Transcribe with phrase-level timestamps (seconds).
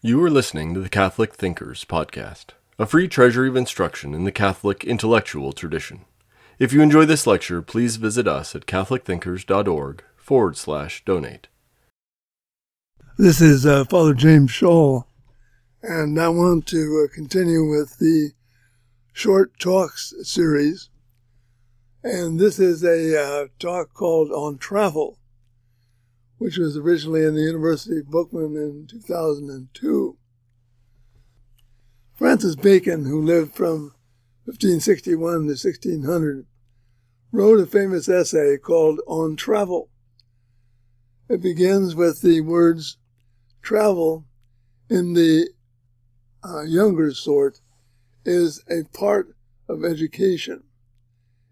[0.00, 4.30] You are listening to the Catholic Thinkers Podcast, a free treasury of instruction in the
[4.30, 6.04] Catholic intellectual tradition.
[6.60, 11.48] If you enjoy this lecture, please visit us at catholicthinkers.org forward slash donate.
[13.16, 15.08] This is uh, Father James Schall,
[15.82, 18.30] and I want to uh, continue with the
[19.12, 20.90] short talks series.
[22.04, 25.17] And this is a uh, talk called On Travel,
[26.38, 30.16] which was originally in the University of Bookman in 2002.
[32.14, 33.92] Francis Bacon, who lived from
[34.44, 36.46] 1561 to 1600,
[37.30, 39.90] wrote a famous essay called On Travel.
[41.28, 42.96] It begins with the words
[43.60, 44.24] travel
[44.88, 45.50] in the
[46.42, 47.60] uh, younger sort
[48.24, 49.34] is a part
[49.68, 50.64] of education,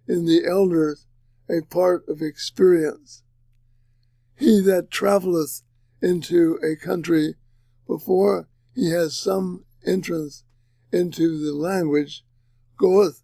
[0.09, 1.07] in the elders,
[1.51, 3.23] a part of experience.
[4.37, 5.63] He that travelleth
[6.03, 7.35] into a country
[7.87, 10.45] before he has some entrance
[10.93, 12.24] into the language
[12.79, 13.23] goeth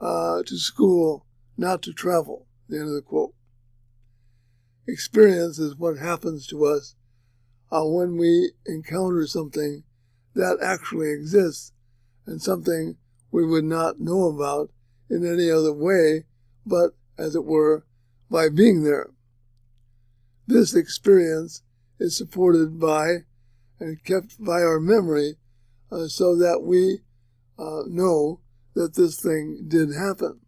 [0.00, 2.46] uh, to school, not to travel.
[2.68, 3.34] The end of the quote.
[4.86, 6.94] Experience is what happens to us
[7.70, 9.82] uh, when we encounter something
[10.34, 11.72] that actually exists
[12.26, 12.96] and something
[13.30, 14.70] we would not know about
[15.10, 16.24] in any other way,
[16.64, 17.84] but, as it were,
[18.30, 19.10] by being there.
[20.48, 21.62] This experience
[22.00, 23.18] is supported by
[23.78, 25.34] and kept by our memory
[25.92, 27.00] uh, so that we
[27.58, 28.40] uh, know
[28.74, 30.40] that this thing did happen.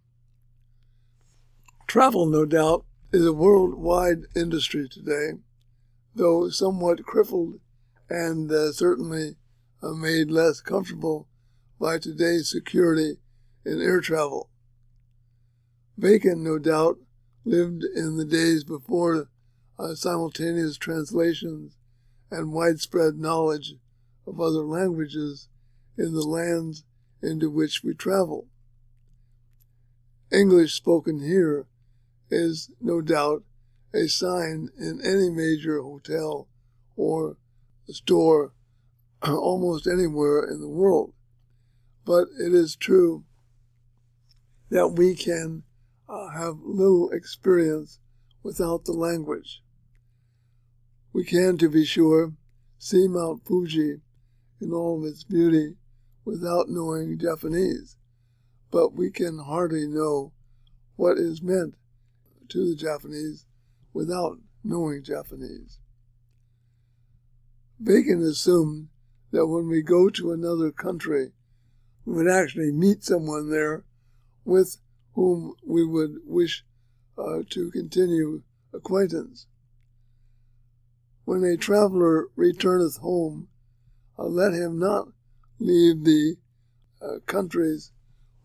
[1.87, 5.33] Travel, no doubt, is a worldwide industry today,
[6.14, 7.61] though somewhat crippled
[8.09, 9.37] and uh, certainly
[9.83, 11.29] uh, made less comfortable
[11.79, 13.19] by today's security
[13.67, 14.48] in air travel.
[15.98, 16.97] Bacon, no doubt,
[17.45, 19.29] lived in the days before
[19.81, 21.77] uh, simultaneous translations
[22.31, 23.75] and widespread knowledge
[24.27, 25.48] of other languages
[25.97, 26.84] in the lands
[27.23, 28.47] into which we travel.
[30.31, 31.67] English spoken here
[32.30, 33.42] is no doubt
[33.92, 36.47] a sign in any major hotel
[36.97, 37.36] or
[37.89, 38.52] store
[39.27, 41.12] almost anywhere in the world.
[42.05, 43.24] But it is true
[44.70, 45.64] that we can
[46.08, 47.98] uh, have little experience
[48.42, 49.62] without the language.
[51.13, 52.33] We can, to be sure,
[52.79, 54.01] see Mount Fuji
[54.61, 55.77] in all of its beauty
[56.25, 57.97] without knowing Japanese,
[58.71, 60.33] but we can hardly know
[60.97, 61.75] what is meant
[62.51, 63.47] to the Japanese
[63.93, 65.79] without knowing Japanese.
[67.83, 68.89] Bacon assumed
[69.33, 71.33] that when we go to another country,
[72.05, 73.85] we would actually meet someone there
[74.45, 74.77] with
[75.15, 76.65] whom we would wish
[77.19, 78.42] uh, to continue
[78.73, 79.47] acquaintance.
[81.30, 83.46] When a traveler returneth home,
[84.18, 85.13] uh, let him not
[85.61, 86.35] leave the
[87.01, 87.92] uh, countries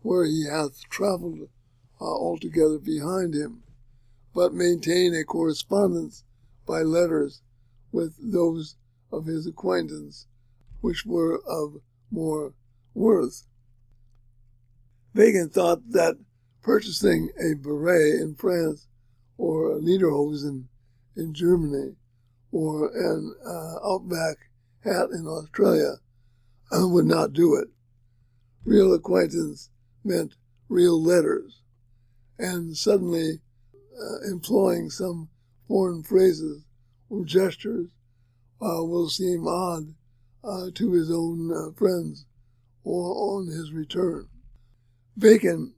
[0.02, 1.48] where he hath traveled
[2.00, 3.64] uh, altogether behind him,
[4.32, 6.22] but maintain a correspondence
[6.64, 7.42] by letters
[7.90, 8.76] with those
[9.10, 10.28] of his acquaintance
[10.80, 11.80] which were of
[12.12, 12.54] more
[12.94, 13.48] worth.
[15.12, 16.18] Bacon thought that
[16.62, 18.86] purchasing a beret in France
[19.36, 20.66] or a lederhosen
[21.16, 21.96] in Germany
[22.56, 24.38] or an uh, Outback
[24.82, 25.96] hat in Australia
[26.72, 27.68] would not do it.
[28.64, 29.68] Real acquaintance
[30.02, 30.36] meant
[30.70, 31.60] real letters,
[32.38, 33.42] and suddenly
[34.00, 35.28] uh, employing some
[35.68, 36.64] foreign phrases
[37.10, 37.88] or gestures
[38.62, 39.94] uh, will seem odd
[40.42, 42.24] uh, to his own uh, friends
[42.84, 44.28] or on his return.
[45.18, 45.74] Bacon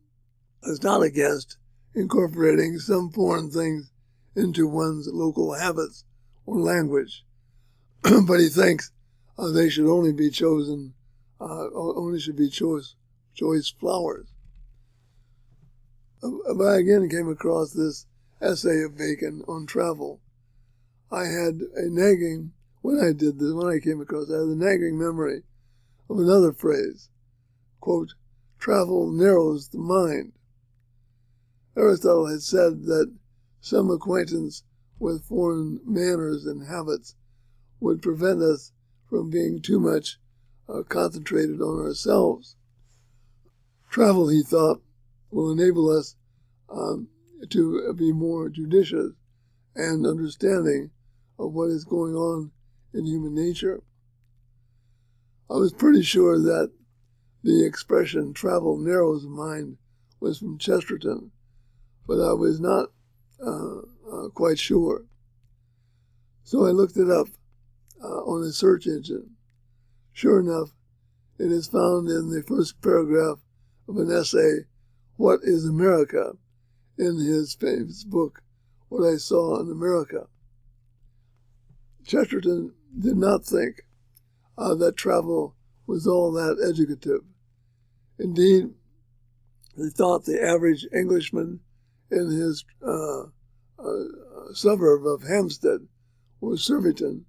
[0.62, 1.56] is not against
[1.96, 3.90] incorporating some foreign things
[4.36, 6.04] into one's local habits
[6.48, 7.24] or language,
[8.02, 8.90] but he thinks
[9.36, 10.94] uh, they should only be chosen,
[11.40, 12.94] uh, only should be choice,
[13.34, 14.26] choice flowers.
[16.22, 18.06] Uh, but I again came across this
[18.40, 20.20] essay of Bacon on travel.
[21.10, 24.56] I had a nagging, when I did this, when I came across, I had a
[24.56, 25.42] nagging memory
[26.08, 27.10] of another phrase,
[27.80, 28.14] quote,
[28.58, 30.32] travel narrows the mind.
[31.76, 33.14] Aristotle had said that
[33.60, 34.64] some acquaintance
[34.98, 37.14] with foreign manners and habits
[37.80, 38.72] would prevent us
[39.08, 40.18] from being too much
[40.68, 42.56] uh, concentrated on ourselves.
[43.90, 44.82] Travel, he thought,
[45.30, 46.16] will enable us
[46.68, 47.08] um,
[47.50, 49.12] to be more judicious
[49.74, 50.90] and understanding
[51.38, 52.50] of what is going on
[52.92, 53.82] in human nature.
[55.50, 56.72] I was pretty sure that
[57.42, 59.78] the expression travel narrows the mind
[60.20, 61.30] was from Chesterton,
[62.06, 62.90] but I was not
[63.40, 63.82] uh,
[64.12, 65.04] uh, quite sure.
[66.44, 67.28] So I looked it up
[68.02, 69.36] uh, on a search engine
[70.18, 70.74] Sure enough,
[71.38, 73.38] it is found in the first paragraph
[73.88, 74.64] of an essay,
[75.14, 76.32] What is America?
[76.98, 78.42] in his famous book,
[78.88, 80.26] What I Saw in America.
[82.04, 83.82] Chesterton did not think
[84.56, 85.54] uh, that travel
[85.86, 87.22] was all that educative.
[88.18, 88.70] Indeed,
[89.76, 91.60] he thought the average Englishman
[92.10, 93.26] in his uh,
[93.78, 95.86] uh, suburb of Hampstead
[96.40, 97.24] or Surbiton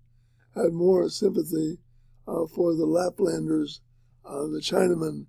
[0.55, 1.79] had more sympathy
[2.27, 3.79] uh, for the Laplanders,
[4.25, 5.25] uh, the Chinamen,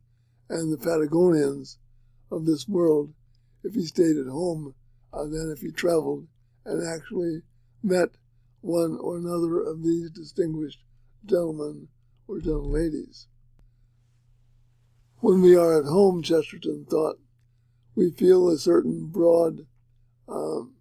[0.49, 1.79] and the Patagonians
[2.31, 3.13] of this world
[3.63, 4.75] if he stayed at home
[5.13, 6.27] uh, than if he traveled
[6.65, 7.43] and actually
[7.83, 8.11] met
[8.61, 10.83] one or another of these distinguished
[11.25, 11.89] gentlemen
[12.29, 13.27] or gentle ladies.
[15.19, 17.19] When we are at home, Chesterton thought,
[17.95, 19.67] we feel a certain broad,
[20.29, 20.75] um,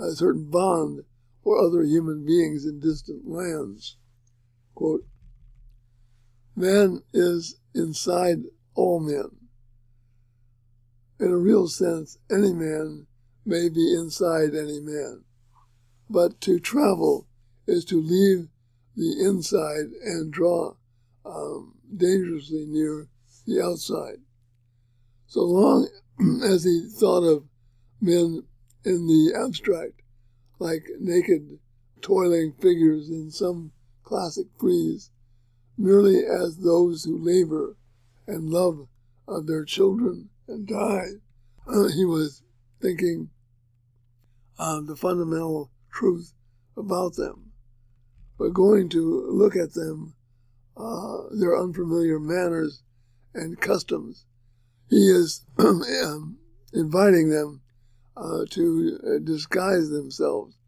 [0.00, 1.02] a certain bond
[1.42, 3.96] for other human beings in distant lands.
[4.74, 5.06] Quote,
[6.56, 8.44] Man is inside
[8.74, 9.30] all men.
[11.18, 13.06] In a real sense, any man
[13.44, 15.24] may be inside any man.
[16.08, 17.26] But to travel
[17.66, 18.48] is to leave
[18.96, 20.74] the inside and draw
[21.24, 23.08] um, dangerously near
[23.46, 24.18] the outside.
[25.26, 25.88] So long
[26.42, 27.44] as he thought of
[28.00, 28.42] men
[28.84, 30.02] in the abstract,
[30.58, 31.58] like naked,
[32.00, 33.72] toiling figures in some
[34.02, 35.10] classic frieze,
[35.76, 37.76] merely as those who labor
[38.26, 38.88] and love
[39.26, 41.06] of their children and die,
[41.66, 42.42] uh, he was
[42.80, 43.30] thinking
[44.58, 46.32] of the fundamental truth
[46.76, 47.52] about them.
[48.38, 50.14] But going to look at them,
[50.76, 52.82] uh, their unfamiliar manners
[53.34, 54.24] and customs,
[54.88, 56.38] he is um,
[56.72, 57.60] inviting them
[58.20, 60.58] uh, to uh, disguise themselves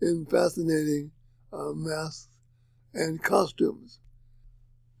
[0.00, 1.10] in fascinating
[1.52, 2.28] uh, masks
[2.94, 3.98] and costumes.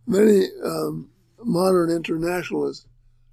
[0.06, 1.10] Many um,
[1.44, 2.86] modern internationalists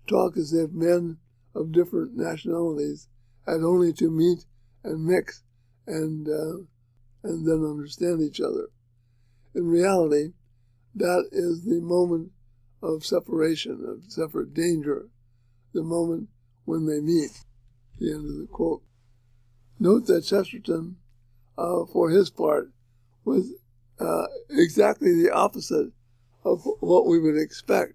[0.07, 1.17] talk as if men
[1.55, 3.07] of different nationalities
[3.45, 4.45] had only to meet
[4.83, 5.43] and mix
[5.87, 6.63] and uh,
[7.23, 8.69] and then understand each other.
[9.55, 10.33] In reality,
[10.95, 12.31] that is the moment
[12.81, 15.07] of separation, of separate danger,
[15.73, 16.29] the moment
[16.65, 17.31] when they meet.
[17.99, 18.81] The end of the quote.
[19.79, 20.97] Note that Chesterton,
[21.57, 22.71] uh, for his part,
[23.25, 23.53] was
[23.99, 25.91] uh, exactly the opposite
[26.43, 27.93] of what we would expect.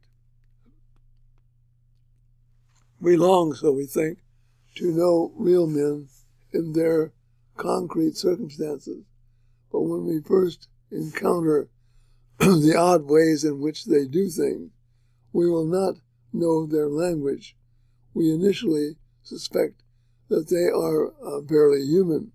[3.00, 4.18] We long, so we think,
[4.76, 6.08] to know real men
[6.52, 7.12] in their
[7.56, 9.04] concrete circumstances.
[9.70, 11.68] But when we first encounter
[12.38, 14.70] the odd ways in which they do things,
[15.32, 15.96] we will not
[16.32, 17.56] know their language.
[18.12, 19.83] We initially suspect
[20.29, 22.32] that they are uh, barely human.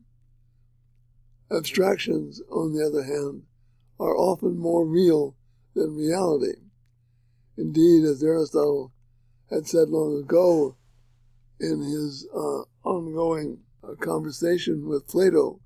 [1.52, 3.44] Abstractions, on the other hand,
[4.00, 5.36] are often more real
[5.76, 6.60] than reality.
[7.58, 8.94] Indeed, as Aristotle
[9.50, 10.78] had said long ago
[11.60, 15.60] in his uh, ongoing uh, conversation with Plato,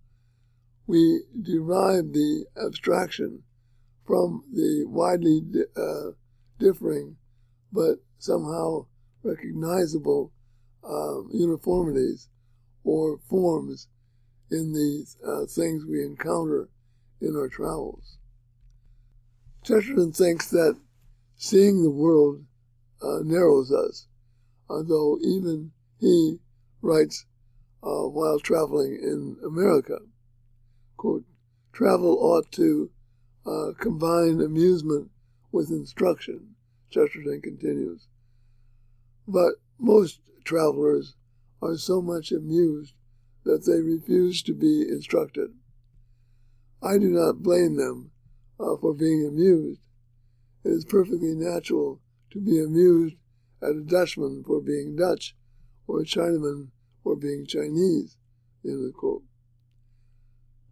[0.87, 3.43] we derive the abstraction
[4.05, 6.11] from the widely di- uh,
[6.59, 7.17] differing
[7.71, 8.85] but somehow
[9.23, 10.31] recognizable
[10.87, 12.29] um, uniformities
[12.83, 13.87] or forms
[14.51, 16.69] in the uh, things we encounter
[17.21, 18.17] in our travels.
[19.63, 20.77] Chesterton thinks that
[21.37, 22.43] seeing the world
[23.01, 24.07] uh, narrows us,
[24.69, 26.37] although even he
[26.81, 27.25] writes
[27.81, 29.99] uh, while traveling in America,
[30.97, 31.23] quote,
[31.71, 32.89] travel ought to
[33.45, 35.09] uh, combine amusement
[35.51, 36.55] with instruction,
[36.89, 38.07] Chesterton continues.
[39.27, 41.15] But most travelers
[41.61, 42.93] are so much amused
[43.43, 45.51] that they refuse to be instructed.
[46.81, 48.11] I do not blame them
[48.59, 49.81] uh, for being amused.
[50.63, 53.15] It is perfectly natural to be amused
[53.61, 55.35] at a Dutchman for being Dutch
[55.87, 56.69] or a Chinaman
[57.03, 58.17] for being Chinese.
[58.65, 59.23] End of quote.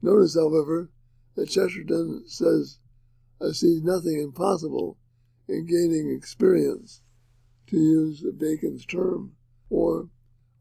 [0.01, 0.89] Notice, however,
[1.35, 2.79] that Chesterton says,
[3.41, 4.97] I see nothing impossible
[5.47, 7.01] in gaining experience,
[7.67, 9.33] to use Bacon's term,
[9.71, 10.09] or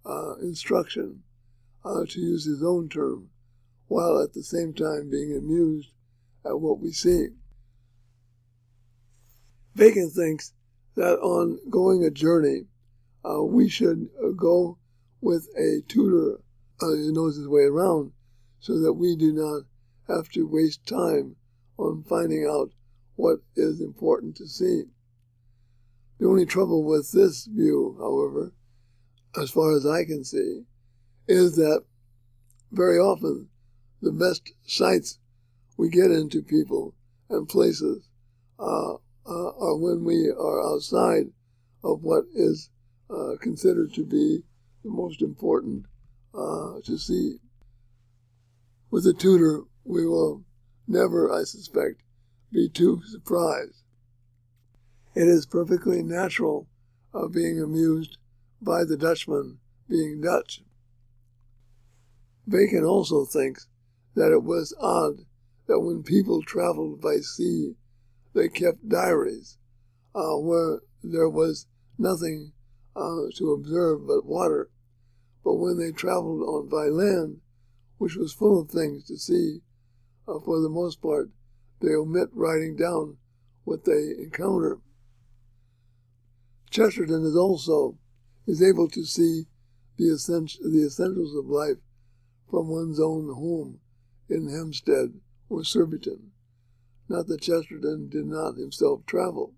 [0.06, 1.22] uh, instruction,
[1.84, 3.28] uh, to use his own term,
[3.88, 5.90] while at the same time being amused
[6.46, 7.26] at what we see.
[9.74, 10.52] Bacon thinks
[10.94, 12.66] that on going a journey,
[13.28, 14.78] uh, we should uh, go
[15.20, 16.40] with a tutor
[16.80, 18.12] uh, who knows his way around
[18.58, 19.62] so that we do not
[20.08, 21.36] have to waste time
[21.78, 22.70] on finding out
[23.16, 24.84] what is important to see.
[26.18, 28.52] The only trouble with this view, however,
[29.36, 30.62] as far as I can see,
[31.28, 31.84] is that
[32.72, 33.48] very often
[34.02, 35.18] the best sights
[35.76, 36.94] we get into people
[37.28, 38.08] and places
[38.58, 38.96] uh, uh,
[39.26, 41.26] or when we are outside
[41.84, 42.70] of what is
[43.10, 44.42] uh, considered to be
[44.84, 45.84] the most important
[46.34, 47.36] uh, to see.
[48.90, 50.44] With a tutor, we will
[50.86, 52.02] never, I suspect,
[52.52, 53.82] be too surprised.
[55.14, 56.68] It is perfectly natural
[57.12, 58.18] of being amused
[58.60, 60.62] by the Dutchman being Dutch.
[62.48, 63.68] Bacon also thinks
[64.14, 65.24] that it was odd
[65.66, 67.74] that when people traveled by sea,
[68.34, 69.58] they kept diaries,
[70.14, 71.66] uh, where there was
[71.98, 72.52] nothing
[72.96, 74.70] uh, to observe but water.
[75.44, 77.40] But when they traveled on by land,
[77.98, 79.60] which was full of things to see,
[80.26, 81.30] uh, for the most part,
[81.80, 83.16] they omit writing down
[83.64, 84.78] what they encounter.
[86.70, 87.96] Chesterton is also
[88.46, 89.46] is able to see
[89.96, 91.78] the, essential, the essentials of life
[92.50, 93.80] from one's own home
[94.28, 96.32] in Hampstead or Surbiton.
[97.08, 99.54] Not that Chesterton did not himself travel.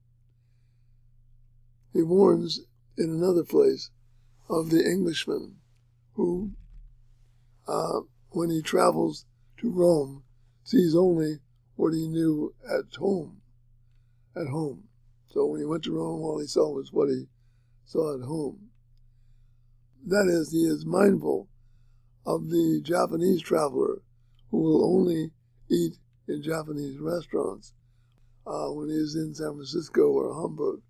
[1.93, 2.61] He warns
[2.97, 3.91] in another place
[4.49, 5.57] of the Englishman
[6.15, 6.53] who,
[7.69, 9.27] uh, when he travels
[9.59, 10.25] to Rome,
[10.65, 11.41] sees only
[11.77, 13.43] what he knew at home.
[14.35, 14.85] At home.
[15.29, 17.27] So when he went to Rome, all he saw was what he
[17.85, 18.71] saw at home.
[20.07, 21.49] That is, he is mindful
[22.27, 24.03] of the Japanese traveler
[24.51, 25.31] who will only
[25.71, 25.95] eat
[26.29, 27.75] in Japanese restaurants
[28.47, 30.81] uh, when he is in San Francisco or Hamburg,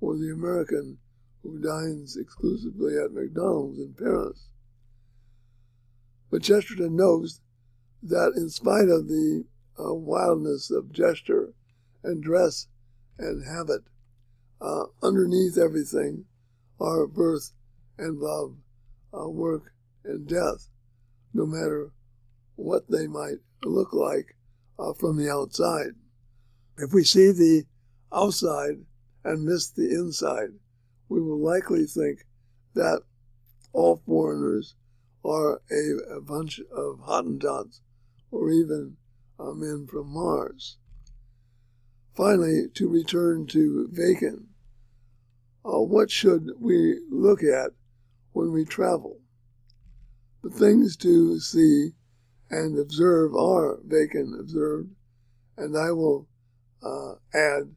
[0.00, 0.98] or the American
[1.42, 4.48] who dines exclusively at McDonald's in Paris.
[6.30, 7.40] But Chesterton knows
[8.02, 9.44] that in spite of the
[9.78, 11.54] uh, wildness of gesture
[12.02, 12.66] and dress
[13.18, 13.82] and habit,
[14.60, 16.24] uh, underneath everything
[16.80, 17.52] are birth
[17.98, 18.54] and love,
[19.12, 19.72] uh, work
[20.04, 20.68] and death,
[21.34, 21.92] no matter
[22.56, 24.36] what they might look like
[24.78, 25.92] uh, from the outside.
[26.76, 27.64] If we see the
[28.12, 28.84] outside
[29.24, 30.50] and miss the inside,
[31.08, 32.20] we will likely think
[32.74, 33.02] that
[33.72, 34.74] all foreigners
[35.24, 37.80] are a, a bunch of Hottentots
[38.30, 38.96] or even
[39.38, 40.78] uh, men from Mars.
[42.14, 44.48] Finally, to return to Bacon,
[45.64, 47.72] uh, what should we look at
[48.38, 49.18] when we travel?
[50.44, 51.90] The things to see
[52.48, 54.90] and observe are Bacon observed,
[55.56, 56.28] and I will
[56.80, 57.74] uh, add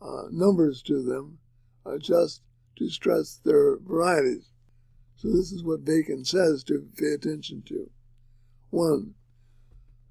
[0.00, 1.38] uh, numbers to them
[1.84, 2.42] uh, just
[2.76, 4.52] to stress their varieties.
[5.16, 7.90] So this is what Bacon says to pay attention to.
[8.70, 9.14] One,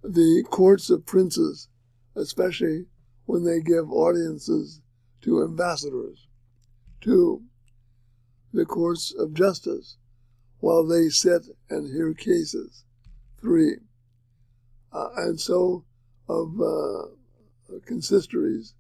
[0.04, 1.70] the courts of princes,
[2.18, 2.88] especially
[3.28, 4.82] when they give audiences
[5.22, 6.28] to ambassadors.
[7.00, 7.44] Two,
[8.56, 9.98] the courts of justice,
[10.60, 12.84] while they sit and hear cases.
[13.40, 13.78] Three,
[14.92, 15.84] uh, and so
[16.28, 18.74] of uh, consistories,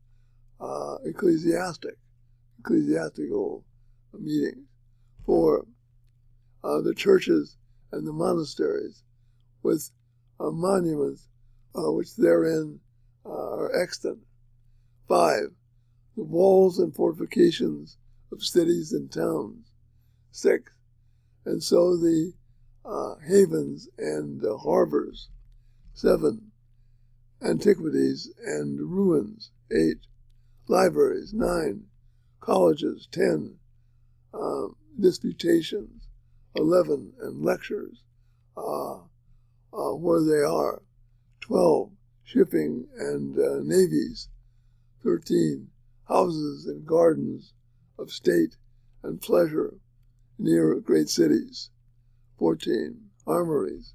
[0.59, 1.97] uh, ecclesiastic,
[2.59, 3.63] ecclesiastical
[4.13, 4.65] meetings.
[5.25, 5.65] Four,
[6.63, 7.57] uh, the churches
[7.91, 9.03] and the monasteries
[9.61, 9.91] with
[10.39, 11.27] uh, monuments
[11.75, 12.79] uh, which therein
[13.25, 14.19] are extant.
[15.07, 15.51] Five,
[16.15, 17.97] the walls and fortifications
[18.31, 19.71] of cities and towns.
[20.31, 20.71] Six,
[21.45, 22.33] and so the
[22.83, 25.29] uh, havens and uh, harbors.
[25.93, 26.51] Seven,
[27.41, 29.51] antiquities and ruins.
[29.71, 30.05] Eight,
[30.67, 31.33] libraries.
[31.33, 31.85] Nine,
[32.41, 33.07] colleges.
[33.11, 33.55] Ten,
[34.33, 34.67] uh,
[34.99, 36.07] disputations.
[36.57, 38.01] Eleven, and lectures,
[38.55, 38.99] uh,
[39.73, 40.81] uh, where they are.
[41.41, 41.91] Twelve,
[42.23, 44.29] shipping and uh, navies.
[45.03, 45.67] Thirteen,
[46.07, 47.51] houses and gardens
[47.97, 48.57] of state
[49.03, 49.75] and pleasure
[50.37, 51.69] near great cities.
[52.37, 52.99] 14.
[53.25, 53.93] Armories.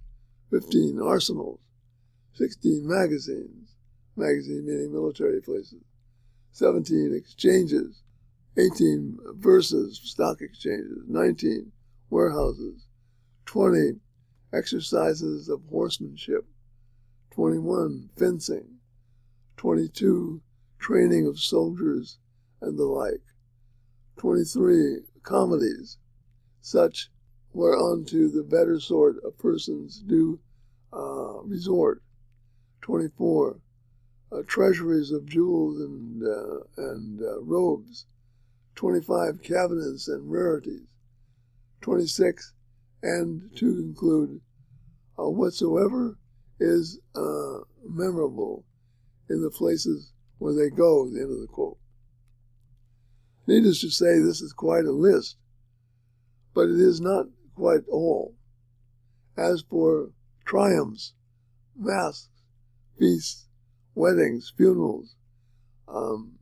[0.50, 1.00] 15.
[1.00, 1.60] Arsenals.
[2.34, 2.86] 16.
[2.86, 3.74] Magazines.
[4.16, 5.82] Magazine meaning military places.
[6.52, 7.14] 17.
[7.14, 8.02] Exchanges.
[8.56, 9.18] 18.
[9.36, 11.04] Bourses, stock exchanges.
[11.06, 11.70] 19.
[12.08, 12.86] Warehouses.
[13.46, 14.00] 20.
[14.52, 16.44] Exercises of horsemanship.
[17.30, 18.10] 21.
[18.16, 18.78] Fencing.
[19.56, 20.40] 22.
[20.78, 22.18] Training of soldiers
[22.60, 23.22] and the like.
[24.16, 25.00] 23.
[25.22, 25.98] Comedies
[26.60, 27.10] such
[27.52, 30.38] whereunto the better sort of persons do
[30.92, 32.02] uh, resort.
[32.82, 33.60] 24.
[34.32, 38.06] Uh, treasuries of jewels and, uh, and uh, robes.
[38.76, 39.42] 25.
[39.42, 40.86] Cabinets and rarities.
[41.80, 42.54] 26.
[43.02, 44.40] And to conclude,
[45.18, 46.16] uh, whatsoever
[46.58, 48.64] is uh, memorable
[49.28, 51.78] in the places where they go, the end of the quote.
[53.50, 55.36] Needless to say, this is quite a list
[56.54, 58.34] but it is not quite all.
[59.36, 60.10] As for
[60.44, 61.14] triumphs,
[61.76, 62.28] masks,
[62.98, 63.48] feasts,
[63.94, 65.14] weddings, funerals,
[65.88, 66.32] um,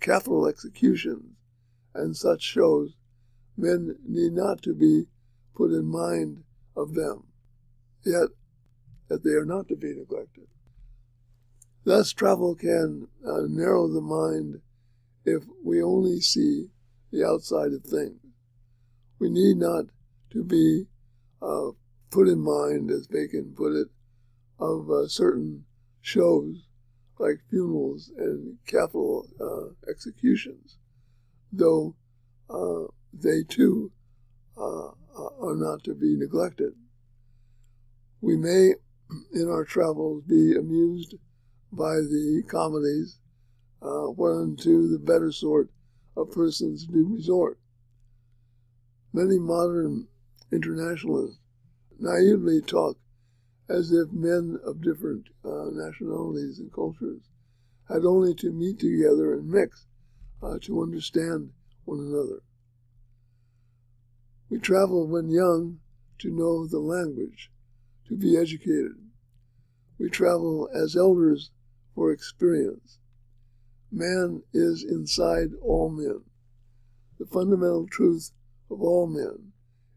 [0.00, 1.36] capital executions
[1.94, 2.94] and such shows,
[3.56, 5.06] men need not to be
[5.54, 6.42] put in mind
[6.76, 7.24] of them,
[8.04, 8.28] yet
[9.08, 10.46] that they are not to be neglected.
[11.84, 14.60] Thus, travel can uh, narrow the mind
[15.26, 16.68] if we only see
[17.12, 18.20] the outside of things.
[19.18, 19.86] We need not
[20.30, 20.86] to be
[21.42, 21.70] uh,
[22.10, 23.88] put in mind, as Bacon put it,
[24.58, 25.64] of uh, certain
[26.00, 26.66] shows
[27.18, 30.76] like funerals and capital uh, executions,
[31.52, 31.96] though
[32.48, 33.90] uh, they too
[34.56, 36.72] uh, are not to be neglected.
[38.20, 38.74] We may,
[39.32, 41.14] in our travels, be amused
[41.72, 43.18] by the comedies
[43.82, 45.70] uh, whereunto the better sort
[46.16, 47.58] of persons do resort.
[49.12, 50.08] Many modern
[50.52, 51.38] internationalists
[51.98, 52.98] naively talk
[53.68, 57.22] as if men of different uh, nationalities and cultures
[57.88, 59.86] had only to meet together and mix
[60.42, 61.52] uh, to understand
[61.84, 62.42] one another.
[64.48, 65.80] We travel when young
[66.18, 67.50] to know the language,
[68.08, 68.96] to be educated.
[69.98, 71.50] We travel as elders
[71.94, 72.98] for experience.
[73.96, 76.20] Man is inside all men.
[77.18, 78.30] The fundamental truth
[78.70, 79.52] of all men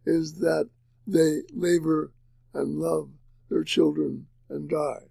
[0.05, 0.69] is that
[1.05, 2.13] they labor
[2.53, 3.09] and love
[3.49, 5.09] their children and die.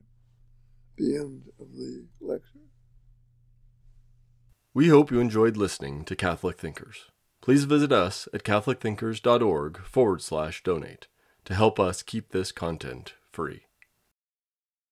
[0.96, 2.60] The end of the lecture.
[4.72, 7.10] We hope you enjoyed listening to Catholic Thinkers.
[7.42, 11.08] Please visit us at catholicthinkers.org forward slash donate
[11.44, 13.67] to help us keep this content free.